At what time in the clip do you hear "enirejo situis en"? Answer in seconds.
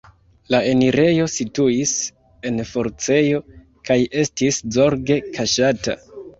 0.69-2.57